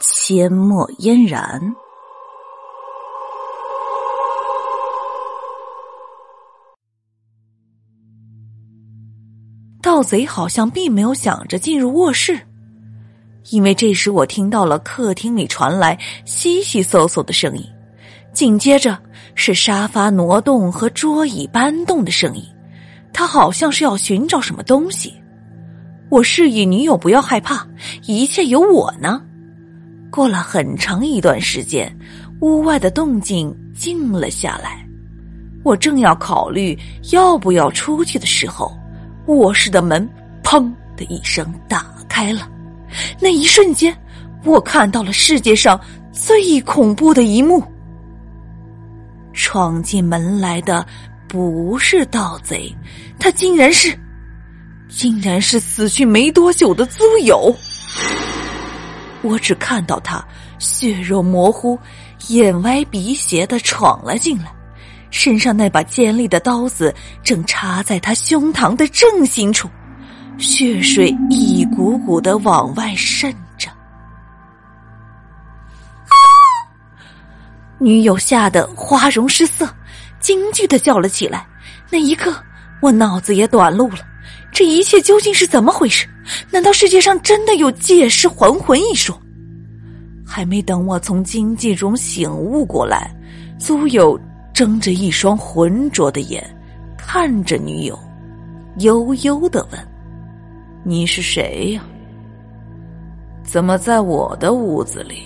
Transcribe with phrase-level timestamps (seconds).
[0.00, 1.74] 阡陌嫣然。
[9.82, 12.38] 盗贼好像并没有想着进入卧室，
[13.50, 17.64] 因为这时我听到了客厅里传来悉悉窣窣的声音。
[18.32, 18.96] 紧接着
[19.34, 22.44] 是沙发挪动和桌椅搬动的声音，
[23.12, 25.12] 他好像是要寻找什么东西。
[26.08, 27.66] 我示意女友不要害怕，
[28.06, 29.24] 一切有我呢。
[30.10, 31.94] 过了很长一段时间，
[32.40, 34.84] 屋外的动静静了下来。
[35.64, 36.78] 我正要考虑
[37.12, 38.72] 要不要出去的时候，
[39.26, 40.08] 卧室的门
[40.42, 42.48] “砰”的一声打开了。
[43.20, 43.94] 那一瞬间，
[44.44, 45.78] 我看到了世界上
[46.10, 47.62] 最恐怖的一幕。
[49.34, 50.84] 闯进门来的
[51.28, 52.74] 不是盗贼，
[53.18, 53.96] 他竟然是，
[54.88, 57.54] 竟然是死去没多久的租友。
[59.22, 60.24] 我只看到他
[60.58, 61.78] 血肉模糊、
[62.28, 64.52] 眼歪鼻斜的闯了进来，
[65.10, 69.68] 身上那把尖利的刀子正插在他胸膛的正心处，
[70.38, 73.68] 血水一股股的往外渗着。
[77.78, 79.68] 女友吓得花容失色，
[80.20, 81.46] 惊惧的叫了起来。
[81.90, 82.34] 那一刻，
[82.80, 83.98] 我脑子也短路了。
[84.52, 86.08] 这一切究竟是怎么回事？
[86.50, 89.18] 难道世界上真的有借尸还魂一说？
[90.26, 93.10] 还没等我从惊悸中醒悟过来，
[93.58, 94.18] 苏友
[94.52, 96.44] 睁着一双浑浊的眼，
[96.96, 97.98] 看着女友，
[98.80, 99.80] 悠悠的问
[100.84, 101.82] ：“你是谁呀？
[103.42, 105.22] 怎么在我的屋子里？”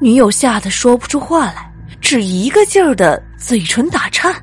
[0.00, 4.34] 女友吓得说不出话来，只一个劲儿的嘴唇打颤。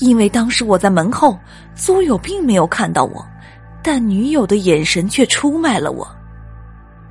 [0.00, 1.38] 因为当时我在门后，
[1.74, 3.24] 苏友并没有看到我，
[3.82, 6.06] 但女友的眼神却出卖了我。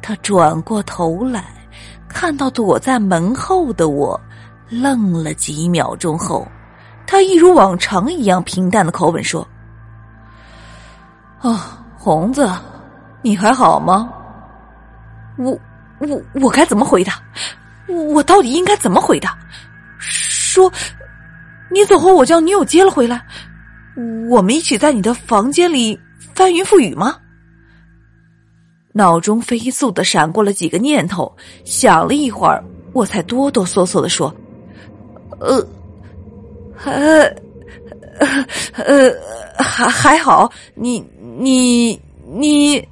[0.02, 1.46] 他转过头来，
[2.08, 4.20] 看到躲在门后的我，
[4.70, 6.48] 愣了几秒钟后，
[7.06, 9.48] 他一如往常一样平淡的口吻说
[11.42, 12.50] ：“啊，红子，
[13.22, 14.12] 你还好吗？
[15.38, 15.58] 我。”
[16.02, 17.22] 我我该怎么回答？
[18.14, 19.38] 我到底应该怎么回答？
[20.00, 20.72] 说，
[21.70, 23.22] 你走后，我将女友接了回来，
[24.30, 26.00] 我们一起在你的房间里
[26.34, 27.18] 翻云覆雨吗？
[28.94, 31.32] 脑中飞速的闪过了几个念头，
[31.64, 34.34] 想了一会儿，我才哆哆嗦嗦的说
[35.40, 35.64] ：“呃，
[36.84, 37.34] 呃，
[38.74, 39.12] 呃，
[39.64, 41.00] 还还好，你
[41.38, 42.86] 你你。”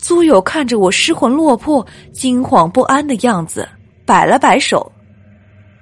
[0.00, 3.66] 苏友看着我失魂落魄、惊慌不安的样子，
[4.04, 4.90] 摆了摆手：“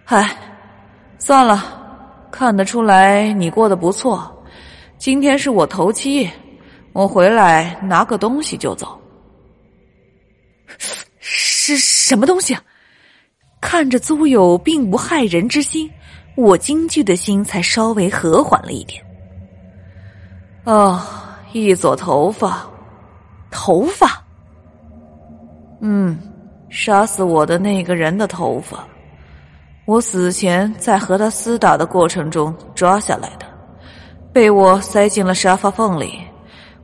[0.07, 0.37] 唉，
[1.19, 1.65] 算了，
[2.31, 4.42] 看得出来你过得不错。
[5.03, 6.31] 今天是我头七，
[6.93, 8.97] 我回来拿个东西就走。”
[11.19, 12.57] 是什么东西？
[13.61, 15.91] 看着租友并无害人之心，
[16.37, 19.05] 我惊惧的心才稍微和缓了一点。
[20.63, 21.03] 哦，
[21.53, 22.65] 一撮头发。
[23.51, 24.25] 头发，
[25.81, 26.17] 嗯，
[26.71, 28.87] 杀死我的那个人的头发，
[29.85, 33.47] 我死前在和他厮打的过程中抓下来的，
[34.33, 36.19] 被我塞进了沙发缝里。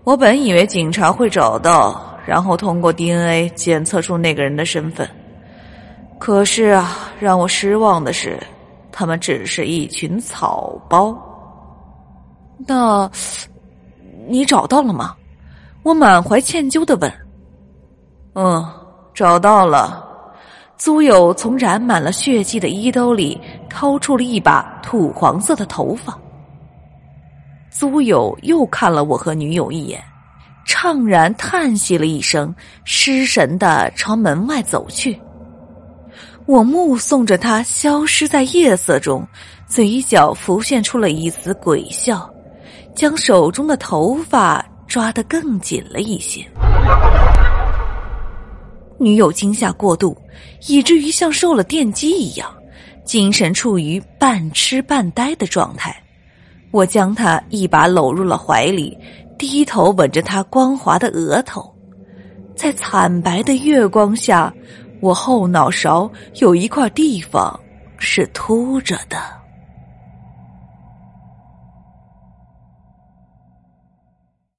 [0.04, 5.09] 我本以为警察会找到，然后通过 DNA 检测出那个人的身份，
[6.19, 8.38] 可是啊，让我失望的是，
[8.91, 11.16] 他们只是一群草包。
[12.66, 13.10] 那，
[14.26, 15.15] 你找到了吗？
[15.82, 17.12] 我满怀歉疚的问
[18.34, 18.66] ：“嗯，
[19.15, 20.04] 找到了。”
[20.77, 26.16] 租友从染满了血迹的衣兜里掏出了一把土黄色的头发。
[27.70, 30.03] 租友又看了我和女友一眼，
[30.66, 32.54] 怅然叹息了一声，
[32.84, 35.18] 失神的朝门外走去。
[36.47, 39.26] 我目送着他消失在夜色中，
[39.66, 42.28] 嘴角浮现出了一丝诡笑，
[42.94, 44.65] 将手中的头发。
[44.88, 46.42] 抓得更紧了一些，
[48.98, 50.16] 女友惊吓过度，
[50.66, 52.50] 以至于像受了电击一样，
[53.04, 55.94] 精神处于半痴半呆的状态。
[56.70, 58.97] 我将他一把搂入了怀里，
[59.38, 61.74] 低头吻着他光滑的额头。
[62.54, 64.53] 在惨白的月光下，
[65.00, 66.10] 我后脑勺
[66.41, 67.59] 有一块地方
[67.98, 69.38] 是凸着的。